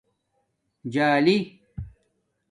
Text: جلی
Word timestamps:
جلی 0.93 1.35